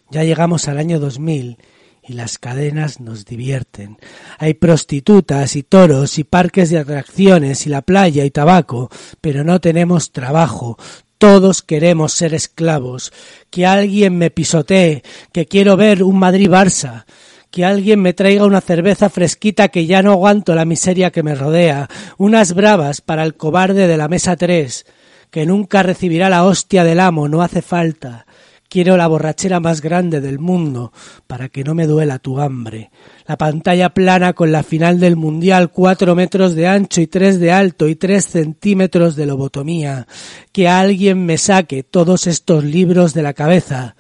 [0.08, 1.58] Ya llegamos al año 2000
[2.04, 3.98] y las cadenas nos divierten.
[4.38, 8.88] Hay prostitutas y toros y parques de atracciones y la playa y tabaco,
[9.20, 10.78] pero no tenemos trabajo.
[11.18, 13.12] Todos queremos ser esclavos.
[13.50, 15.02] Que alguien me pisotee,
[15.32, 17.04] que quiero ver un Madrid-Barça
[17.52, 21.34] que alguien me traiga una cerveza fresquita que ya no aguanto la miseria que me
[21.34, 24.86] rodea, unas bravas para el cobarde de la mesa tres,
[25.30, 28.26] que nunca recibirá la hostia del amo, no hace falta.
[28.70, 30.94] Quiero la borrachera más grande del mundo,
[31.26, 32.90] para que no me duela tu hambre.
[33.26, 37.52] La pantalla plana con la final del mundial, cuatro metros de ancho y tres de
[37.52, 40.06] alto y tres centímetros de lobotomía.
[40.52, 43.94] Que alguien me saque todos estos libros de la cabeza,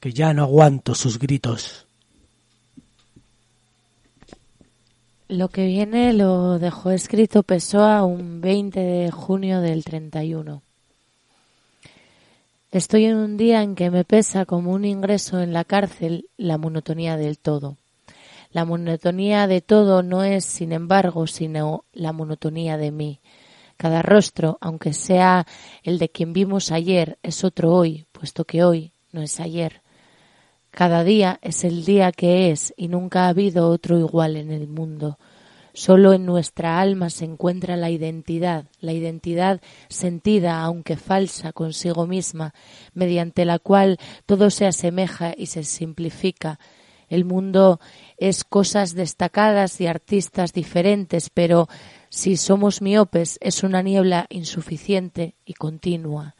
[0.00, 1.85] que ya no aguanto sus gritos.
[5.28, 10.62] Lo que viene lo dejó escrito Pessoa un 20 de junio del 31.
[12.70, 16.58] Estoy en un día en que me pesa como un ingreso en la cárcel la
[16.58, 17.76] monotonía del todo.
[18.52, 23.18] La monotonía de todo no es, sin embargo, sino la monotonía de mí.
[23.76, 25.44] Cada rostro, aunque sea
[25.82, 29.80] el de quien vimos ayer, es otro hoy, puesto que hoy no es ayer.
[30.76, 34.68] Cada día es el día que es y nunca ha habido otro igual en el
[34.68, 35.18] mundo.
[35.72, 42.52] Solo en nuestra alma se encuentra la identidad, la identidad sentida, aunque falsa, consigo misma,
[42.92, 43.96] mediante la cual
[44.26, 46.60] todo se asemeja y se simplifica.
[47.08, 47.80] El mundo
[48.18, 51.70] es cosas destacadas y artistas diferentes, pero
[52.10, 56.36] si somos miopes es una niebla insuficiente y continua.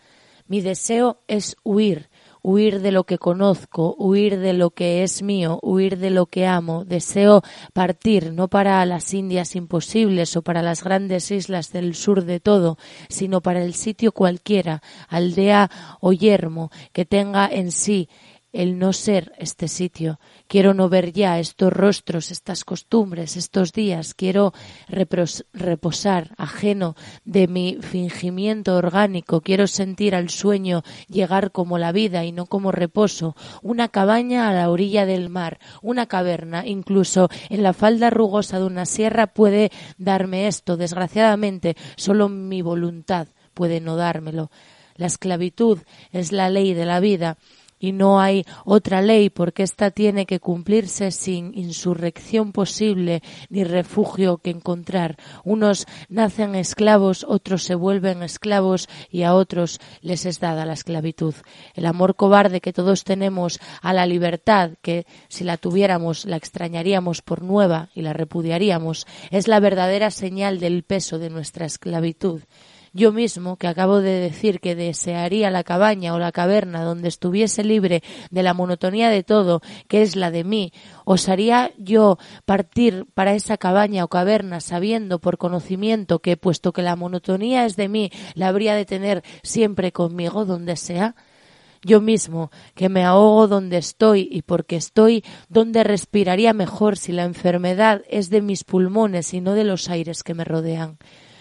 [0.47, 2.11] Mi deseo es huir,
[2.47, 6.47] huir de lo que conozco, huir de lo que es mío, huir de lo que
[6.47, 6.85] amo.
[6.85, 7.43] Deseo
[7.73, 12.79] partir no para las Indias imposibles o para las grandes islas del sur de todo,
[13.09, 18.09] sino para el sitio cualquiera, aldea o yermo, que tenga en sí
[18.53, 20.21] el no ser este sitio.
[20.49, 24.15] Quiero no ver ya estos rostros, estas costumbres, estos días.
[24.15, 24.53] Quiero
[24.89, 26.95] reposar ajeno
[27.25, 29.41] de mi fingimiento orgánico.
[29.41, 33.35] Quiero sentir al sueño llegar como la vida y no como reposo.
[33.61, 38.67] Una cabaña a la orilla del mar, una caverna, incluso en la falda rugosa de
[38.67, 40.77] una sierra puede darme esto.
[40.77, 44.53] Desgraciadamente, solo mi voluntad puede no dármelo.
[44.95, 45.81] La esclavitud
[46.13, 47.37] es la ley de la vida
[47.79, 54.39] y no hay otra ley porque ésta tiene que cumplirse sin insurrección posible ni refugio
[54.39, 55.17] que encontrar.
[55.45, 61.35] Unos nacen esclavos, otros se vuelven esclavos y a otros les es dada la esclavitud.
[61.75, 67.23] El amor cobarde que todos tenemos a la libertad, que si la tuviéramos la extrañaríamos
[67.23, 72.43] por nueva y la repudiaríamos, es la verdadera señal del peso de nuestra esclavitud.
[72.97, 77.63] Yo mismo, que acabo de decir que desearía la cabaña o la caverna donde estuviese
[77.63, 80.73] libre de la monotonía de todo, que es la de mí,
[81.05, 82.17] ¿osaría yo
[82.47, 87.77] partir para esa cabaña o caverna sabiendo por conocimiento que, puesto que la monotonía es
[87.77, 91.17] de mí, la habría de tener siempre conmigo donde sea?
[91.85, 97.25] yo mismo, que me ahogo donde estoy y porque estoy donde respiraría mejor si la
[97.25, 100.97] enfermedad es de mis pulmones y no de los aires que me rodean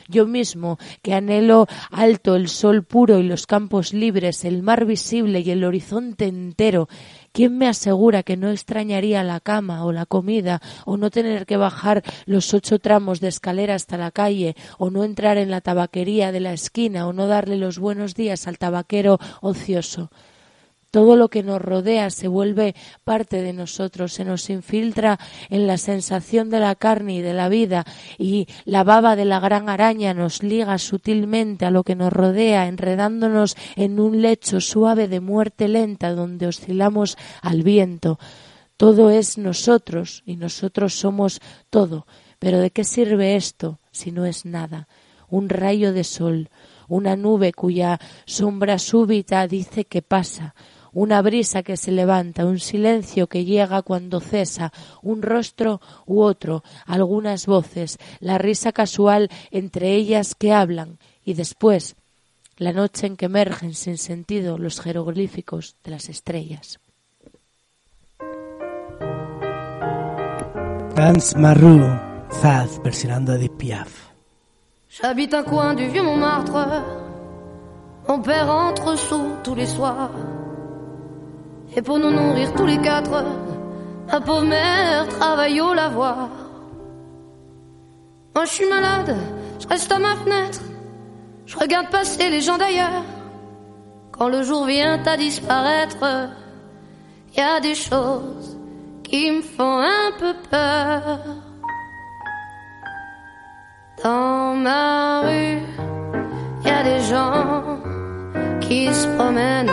[0.08, 5.40] yo mismo, que anhelo alto el sol puro y los campos libres, el mar visible
[5.40, 6.88] y el horizonte entero,
[7.32, 11.58] ¿quién me asegura que no extrañaría la cama o la comida, o no tener que
[11.58, 16.32] bajar los ocho tramos de escalera hasta la calle, o no entrar en la tabaquería
[16.32, 20.10] de la esquina, o no darle los buenos días al tabaquero ocioso?
[20.96, 22.74] Todo lo que nos rodea se vuelve
[23.04, 25.20] parte de nosotros, se nos infiltra
[25.50, 27.84] en la sensación de la carne y de la vida
[28.18, 32.70] y la baba de la gran araña nos liga sutilmente a lo que nos rodea,
[32.70, 38.18] enredándonos en un lecho suave de muerte lenta donde oscilamos al viento.
[38.78, 42.08] Todo es nosotros y nosotros somos todo.
[42.40, 44.88] Pero ¿de qué sirve esto si no es nada?
[45.28, 46.50] Un rayo de sol,
[46.88, 50.56] una nube cuya sombra súbita dice que pasa,
[50.96, 54.72] una brisa que se levanta, un silencio que llega cuando cesa,
[55.04, 61.96] un rostro u otro, algunas voces, la risa casual entre ellas que hablan, y después
[62.58, 66.80] la noche en que emergen sin sentido los jeroglíficos de las estrellas.
[70.96, 71.82] Dance Marrou,
[72.32, 74.12] Zaz, versionando Edith Piaf.
[74.90, 76.86] J'habite un coin du vieux Montmartre,
[78.08, 80.35] mon père entre sous tous les soirs.
[81.78, 83.26] Et pour nous nourrir tous les quatre,
[84.08, 86.30] ma pauvre mère travaille au lavoir.
[88.34, 89.16] Moi je suis malade,
[89.60, 90.62] je reste à ma fenêtre,
[91.46, 93.04] je regarde passer les gens d'ailleurs.
[94.12, 96.30] Quand le jour vient à disparaître,
[97.34, 98.58] il y a des choses
[99.04, 101.20] qui me font un peu peur.
[104.02, 105.60] Dans ma rue,
[106.64, 107.80] y a des gens
[108.62, 109.72] qui se promènent.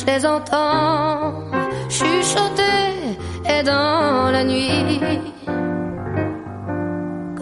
[0.00, 1.34] Je les entends
[1.90, 4.98] chuchoter et dans la nuit,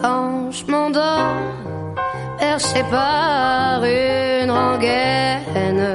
[0.01, 1.37] quand je m'endors,
[2.37, 5.85] percé par une rengaine,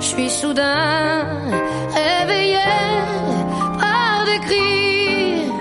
[0.00, 1.26] je suis soudain
[2.00, 2.70] réveillé
[3.78, 5.52] par des cris,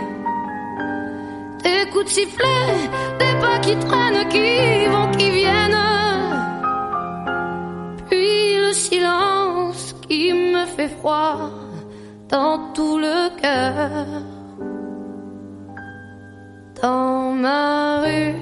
[1.64, 2.72] des coups de sifflet,
[3.20, 6.05] des pas qui traînent, qui vont, qui viennent.
[8.76, 11.50] Silence qui me fait froid
[12.28, 14.04] dans tout le cœur.
[16.82, 18.36] Dans ma rue,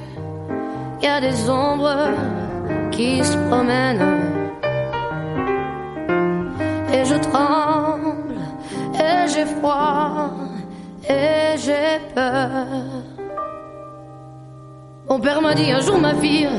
[1.03, 2.09] y a des ombres
[2.89, 4.21] qui se promènent.
[6.91, 8.41] Et je tremble,
[8.95, 10.31] et j'ai froid,
[11.07, 12.65] et j'ai peur.
[15.07, 16.49] Mon père m'a dit un jour, ma fille,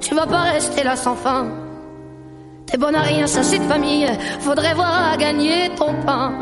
[0.00, 1.63] tu vas pas rester là sans fin.
[2.74, 4.08] T'es bonne à rien, ça c'est de famille,
[4.40, 6.32] faudrait voir à gagner ton pain.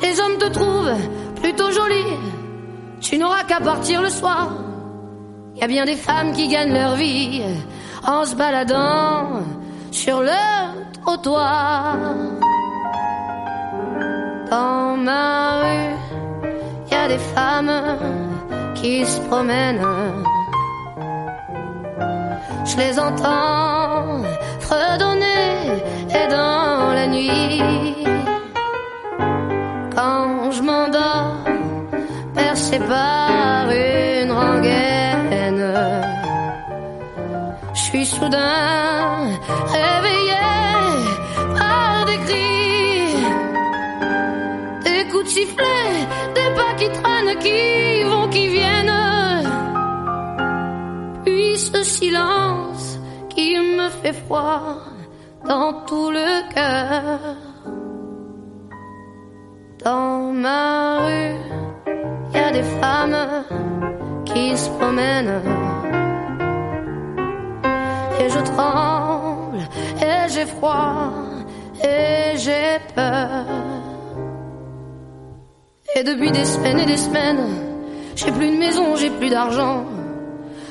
[0.00, 0.96] Les hommes te trouvent
[1.42, 2.16] plutôt jolie,
[2.98, 4.48] tu n'auras qu'à partir le soir.
[5.54, 7.42] Y a bien des femmes qui gagnent leur vie
[8.06, 9.42] en se baladant
[9.90, 10.40] sur le
[11.02, 11.96] trottoir.
[14.50, 15.94] Dans ma rue,
[16.90, 17.98] y a des femmes
[18.76, 19.84] qui se promènent.
[22.64, 24.22] Je les entends
[24.68, 25.82] fredonner
[26.18, 28.04] et dans la nuit,
[29.96, 31.36] quand je m'endors,
[32.34, 35.66] percé par une rengaine,
[37.76, 39.16] je suis soudain
[39.78, 40.44] réveillé
[41.58, 43.14] par des cris,
[44.86, 45.92] des coups de sifflet,
[46.36, 48.98] des pas qui traînent, qui vont, qui viennent.
[51.24, 52.77] Puis ce silence
[53.38, 54.78] qui me fait froid
[55.44, 57.20] dans tout le cœur.
[59.84, 61.36] Dans ma rue,
[62.34, 63.44] y a des femmes
[64.24, 65.40] qui se promènent.
[68.20, 69.62] Et je tremble,
[70.08, 71.12] et j'ai froid,
[71.92, 73.44] et j'ai peur.
[75.94, 77.46] Et depuis des semaines et des semaines,
[78.16, 79.84] j'ai plus de maison, j'ai plus d'argent.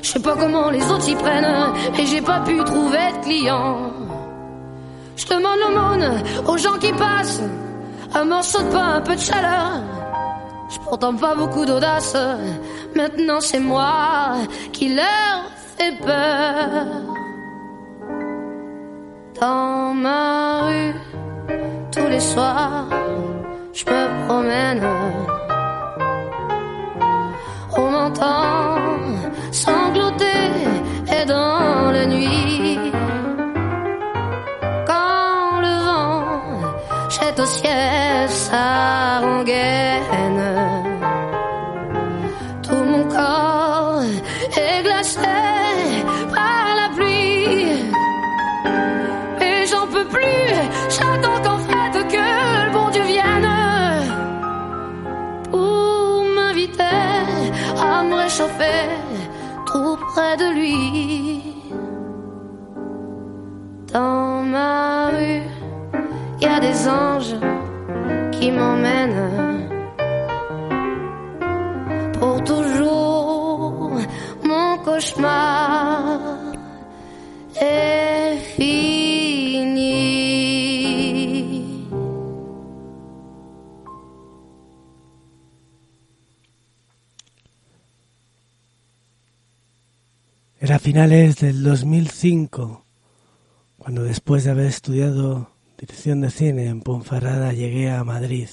[0.02, 3.92] Je sais pas comment les autres s'y prennent, et j'ai pas pu trouver de clients.
[5.16, 7.42] Je demande l'aumône aux gens qui passent,
[8.14, 9.82] un morceau de pain, un peu de chaleur.
[10.70, 12.16] Je pourtant pas beaucoup d'audace,
[12.96, 14.36] maintenant c'est moi
[14.72, 15.38] qui leur
[15.78, 16.86] fais peur.
[19.40, 20.94] Dans ma rue,
[21.92, 22.86] tous les soirs,
[23.74, 24.84] je me promène.
[27.78, 28.87] On m'entend
[29.64, 30.52] sangloter
[31.16, 32.78] et dans la nuit,
[34.90, 36.24] quand le vent
[37.10, 40.46] jette au ciel sa rengaine,
[42.66, 44.02] tout mon corps
[44.66, 45.38] est glacé
[46.36, 47.68] par la pluie.
[49.48, 50.48] Et j'en peux plus,
[50.96, 52.26] j'attends qu'en fait que
[52.66, 53.52] le bon Dieu vienne
[55.52, 57.02] pour m'inviter
[57.90, 58.97] à me réchauffer
[60.18, 61.44] près de lui.
[63.94, 65.44] Dans ma rue,
[66.42, 67.38] y a des anges
[68.32, 69.30] qui m'emmènent
[72.20, 73.92] pour toujours.
[74.50, 76.38] Mon cauchemar
[90.68, 92.84] Era a finales del 2005,
[93.78, 98.50] cuando después de haber estudiado dirección de cine en Ponferrada llegué a Madrid.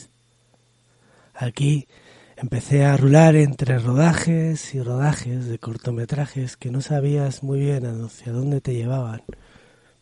[1.34, 1.88] Aquí
[2.36, 8.30] empecé a rular entre rodajes y rodajes de cortometrajes que no sabías muy bien hacia
[8.30, 9.22] dónde te llevaban,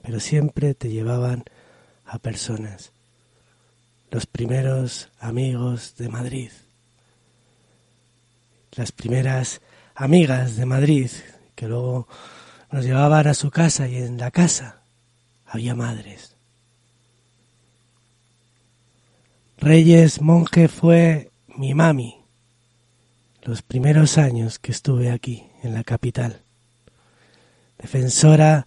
[0.02, 1.44] pero siempre te llevaban
[2.04, 2.92] a personas.
[4.10, 6.50] Los primeros amigos de Madrid.
[8.76, 9.62] Las primeras
[9.94, 11.08] amigas de Madrid
[11.62, 12.08] que luego
[12.72, 14.82] nos llevaban a su casa y en la casa
[15.46, 16.34] había madres.
[19.58, 22.16] Reyes Monje fue mi mami
[23.42, 26.40] los primeros años que estuve aquí, en la capital.
[27.78, 28.66] Defensora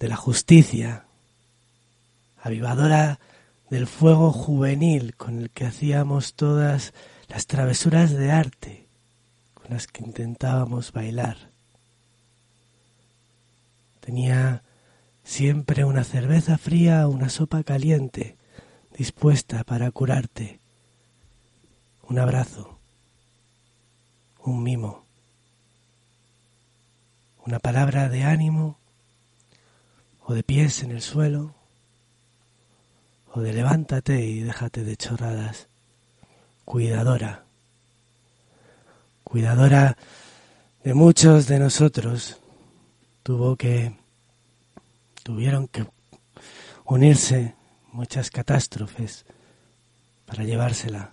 [0.00, 1.04] de la justicia,
[2.40, 3.20] avivadora
[3.68, 6.94] del fuego juvenil con el que hacíamos todas
[7.28, 8.88] las travesuras de arte
[9.52, 11.53] con las que intentábamos bailar.
[14.04, 14.62] Tenía
[15.24, 18.36] siempre una cerveza fría o una sopa caliente
[18.98, 20.60] dispuesta para curarte.
[22.02, 22.78] Un abrazo,
[24.42, 25.06] un mimo,
[27.46, 28.76] una palabra de ánimo
[30.26, 31.54] o de pies en el suelo
[33.32, 35.66] o de levántate y déjate de chorradas.
[36.66, 37.44] Cuidadora,
[39.22, 39.96] cuidadora
[40.82, 42.38] de muchos de nosotros
[43.24, 43.96] tuvo que,
[45.24, 45.86] tuvieron que
[46.84, 47.54] unirse
[47.90, 49.24] muchas catástrofes
[50.26, 51.10] para llevársela.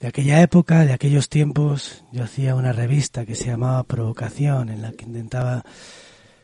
[0.00, 4.82] De aquella época, de aquellos tiempos, yo hacía una revista que se llamaba Provocación, en
[4.82, 5.64] la que intentaba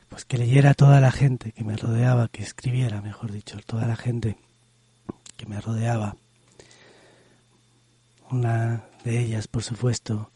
[0.09, 3.97] pues que leyera toda la gente que me rodeaba, que escribiera, mejor dicho, toda la
[3.97, 4.37] gente
[5.37, 6.17] que me rodeaba.
[8.31, 10.31] Una de ellas, por supuesto,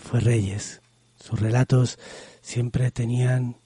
[0.00, 0.80] fue, Reyes.
[1.18, 1.98] Sus relatos
[2.42, 3.56] siempre tenían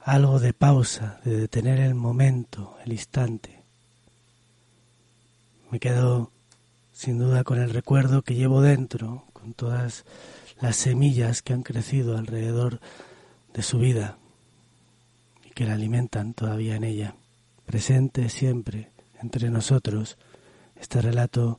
[0.00, 3.62] algo de pausa, de detener el momento, el instante.
[5.70, 6.30] Me quedo
[6.94, 10.04] sin duda con el recuerdo que llevo dentro, con todas
[10.60, 12.80] las semillas que han crecido alrededor
[13.52, 14.16] de su vida
[15.44, 17.14] y que la alimentan todavía en ella,
[17.66, 18.90] presente siempre
[19.20, 20.16] entre nosotros.
[20.76, 21.58] Este relato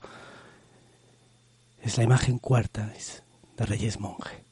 [1.82, 2.92] es la imagen cuarta,
[3.58, 4.44] de Reyes Monje.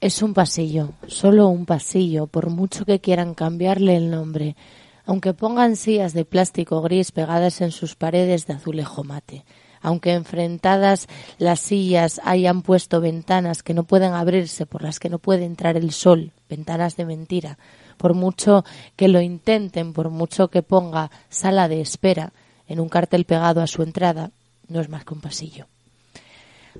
[0.00, 4.56] Es un pasillo, solo un pasillo, por mucho que quieran cambiarle el nombre,
[5.04, 9.44] aunque pongan sillas de plástico gris pegadas en sus paredes de azulejo mate,
[9.82, 15.18] aunque enfrentadas las sillas hayan puesto ventanas que no pueden abrirse, por las que no
[15.18, 17.58] puede entrar el sol, ventanas de mentira,
[17.98, 18.64] por mucho
[18.96, 22.32] que lo intenten, por mucho que ponga sala de espera
[22.68, 24.30] en un cartel pegado a su entrada,
[24.68, 25.66] no es más que un pasillo.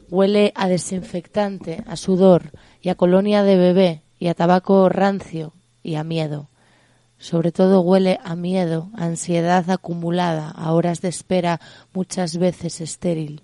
[0.08, 5.96] Huele a desinfectante, a sudor y a colonia de bebé y a tabaco rancio y
[5.96, 6.48] a miedo.
[7.18, 11.60] Sobre todo huele a miedo, a ansiedad acumulada, a horas de espera
[11.92, 13.42] muchas veces estéril.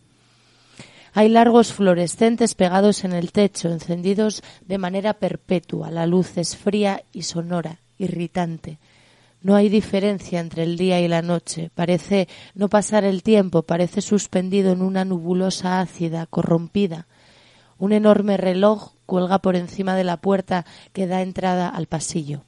[1.12, 5.90] Hay largos fluorescentes pegados en el techo, encendidos de manera perpetua.
[5.90, 8.78] La luz es fría y sonora, irritante.
[9.46, 11.70] No hay diferencia entre el día y la noche.
[11.72, 12.26] Parece
[12.56, 17.06] no pasar el tiempo, parece suspendido en una nubulosa ácida, corrompida.
[17.78, 22.42] Un enorme reloj cuelga por encima de la puerta que da entrada al pasillo.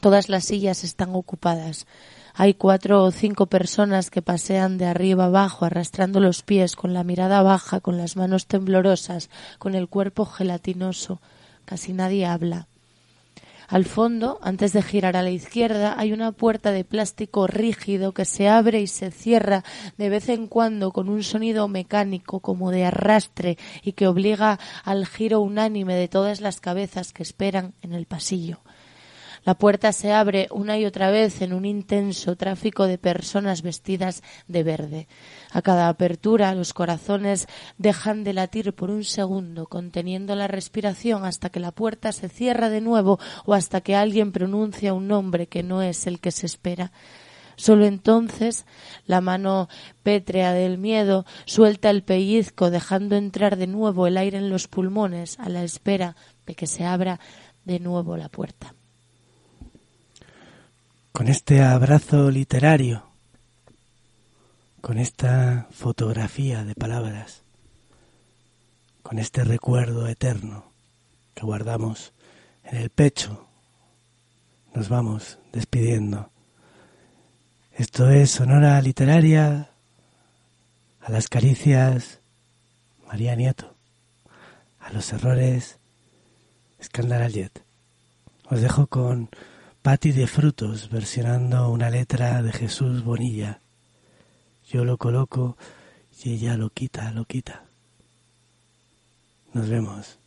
[0.00, 1.88] Todas las sillas están ocupadas.
[2.34, 7.02] Hay cuatro o cinco personas que pasean de arriba abajo arrastrando los pies, con la
[7.02, 11.20] mirada baja, con las manos temblorosas, con el cuerpo gelatinoso.
[11.64, 12.68] Casi nadie habla.
[13.72, 18.26] Al fondo, antes de girar a la izquierda, hay una puerta de plástico rígido que
[18.26, 19.64] se abre y se cierra
[19.96, 25.06] de vez en cuando con un sonido mecánico como de arrastre y que obliga al
[25.06, 28.58] giro unánime de todas las cabezas que esperan en el pasillo.
[29.44, 34.22] La puerta se abre una y otra vez en un intenso tráfico de personas vestidas
[34.46, 35.08] de verde.
[35.50, 41.50] A cada apertura los corazones dejan de latir por un segundo, conteniendo la respiración hasta
[41.50, 45.64] que la puerta se cierra de nuevo o hasta que alguien pronuncia un nombre que
[45.64, 46.92] no es el que se espera.
[47.56, 48.64] Solo entonces
[49.06, 49.68] la mano
[50.04, 55.36] pétrea del miedo suelta el pellizco, dejando entrar de nuevo el aire en los pulmones
[55.40, 56.14] a la espera
[56.46, 57.18] de que se abra
[57.64, 58.74] de nuevo la puerta
[61.12, 63.04] con este abrazo literario,
[64.80, 67.42] con esta fotografía de palabras,
[69.02, 70.72] con este recuerdo eterno
[71.34, 72.14] que guardamos
[72.64, 73.46] en el pecho,
[74.74, 76.30] nos vamos despidiendo.
[77.72, 79.70] Esto es Sonora Literaria
[81.00, 82.20] a las caricias
[83.06, 83.74] María Nieto,
[84.80, 85.78] a los errores
[86.82, 87.62] Scandal Jet.
[88.48, 89.28] Os dejo con
[89.82, 93.58] Patti de Frutos versionando una letra de Jesús Bonilla.
[94.68, 95.56] Yo lo coloco
[96.22, 97.64] y ella lo quita, lo quita.
[99.52, 100.18] Nos vemos.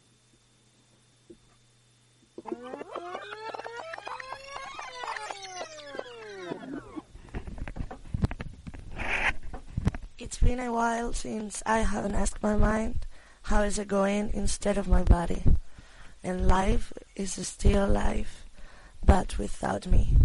[10.18, 13.06] It's been a while since I haven't asked my mind
[13.43, 15.43] how is it going instead of my body.
[16.22, 18.44] And life is still life.
[19.06, 20.18] But without me.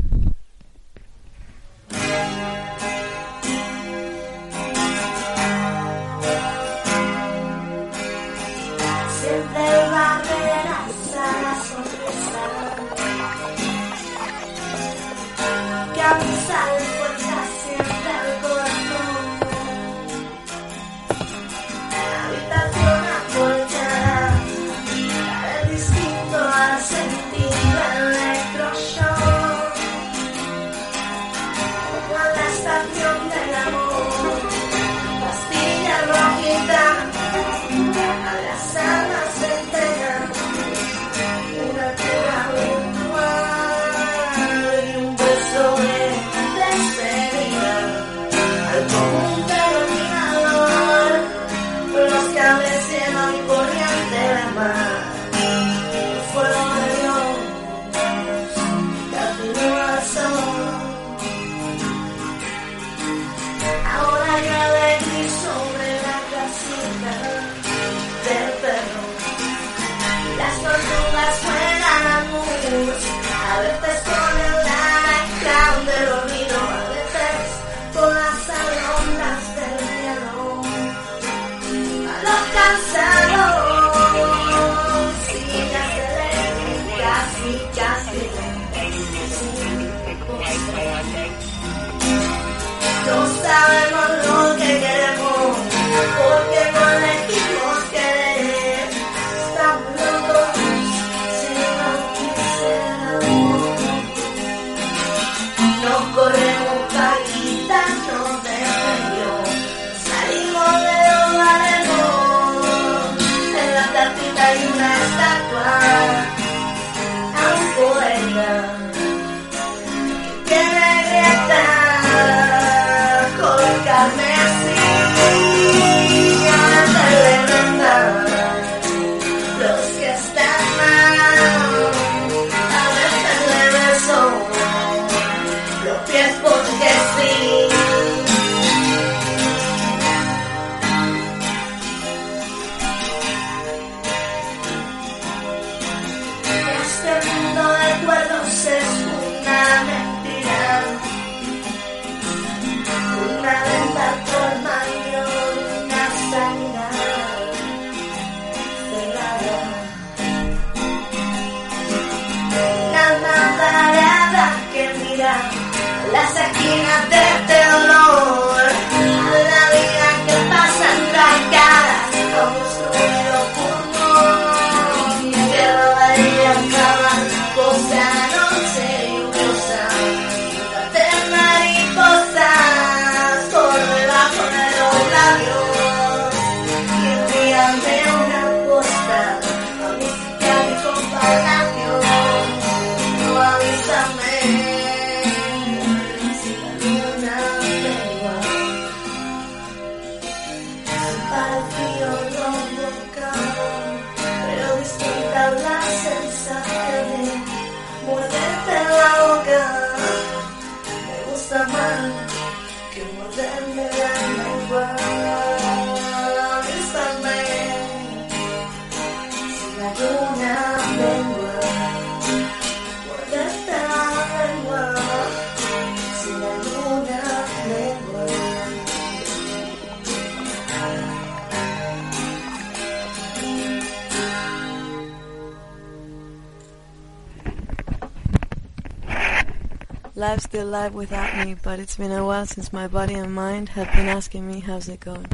[240.20, 243.70] Life's still live without me, but it's been a while since my body and mind
[243.70, 245.24] have been asking me how's it going.